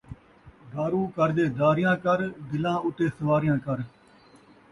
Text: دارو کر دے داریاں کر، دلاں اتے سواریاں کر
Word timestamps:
دارو 0.71 1.01
کر 1.15 1.29
دے 1.37 1.45
داریاں 1.59 1.95
کر، 2.03 2.19
دلاں 2.49 2.77
اتے 2.85 3.05
سواریاں 3.17 3.57
کر 3.65 3.77